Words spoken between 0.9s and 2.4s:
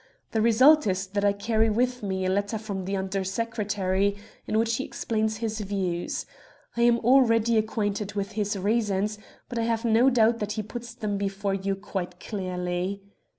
that I carry with me a